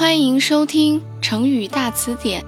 [0.00, 2.42] 欢迎收听成语大词典。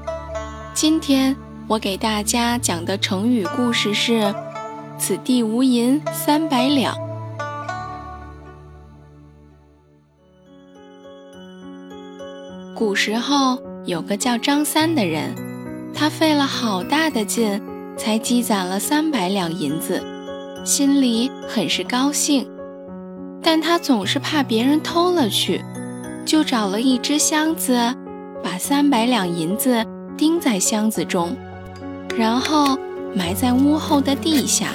[0.72, 1.36] 今天
[1.68, 4.34] 我给大家讲的成语故事是
[4.98, 6.96] “此地无银三百两”。
[12.74, 15.34] 古时候有个叫张三的人，
[15.94, 17.60] 他费了好大的劲
[17.98, 20.02] 才积攒了三百两银子，
[20.64, 22.48] 心里很是高兴，
[23.42, 25.62] 但他总是怕别人偷了去。
[26.24, 27.94] 就找了一只箱子，
[28.42, 29.84] 把三百两银子
[30.16, 31.36] 钉在箱子中，
[32.16, 32.78] 然后
[33.14, 34.68] 埋在屋后的地下。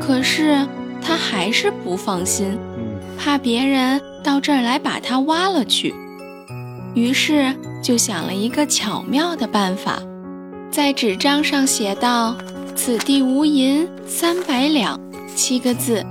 [0.00, 0.66] 可是
[1.00, 2.58] 他还是不放心，
[3.18, 5.94] 怕别人到这儿来把它挖了去。
[6.94, 10.00] 于是就想了一个巧妙的办法，
[10.70, 12.34] 在纸张上写道
[12.74, 14.98] ：“此地无银三百两”
[15.36, 16.04] 七个字，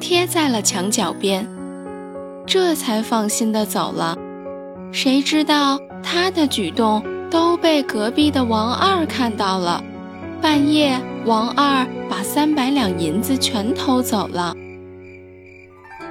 [0.00, 1.46] 贴在了墙角边。
[2.46, 4.16] 这才放心的走了。
[4.92, 9.82] 谁知道他的举动都被隔壁的王二看到了。
[10.40, 14.54] 半夜，王二把三百两银子全偷走了。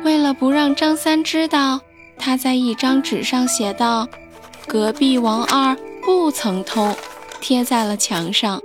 [0.03, 1.81] 为了不让张三知道，
[2.17, 4.07] 他在一张纸上写道
[4.65, 6.95] ：“隔壁王二不曾偷”，
[7.41, 8.61] 贴在了墙上。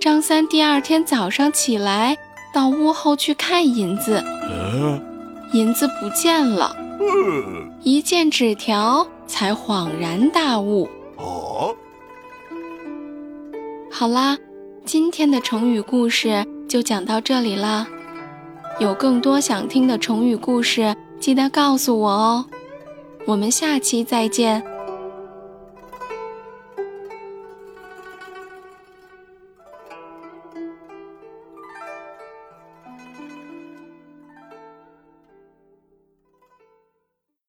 [0.00, 2.16] 张三第二天早上起来，
[2.54, 4.24] 到屋后去看银子。
[5.52, 6.76] 银子不见了，
[7.82, 10.88] 一见纸条才恍然大悟。
[11.16, 11.74] 哦，
[13.90, 14.38] 好啦，
[14.84, 17.84] 今天的成语故事就讲到这里啦。
[18.78, 22.46] 有更多想听的成语故事，记得告诉我哦。
[23.26, 24.64] 我们下期再见。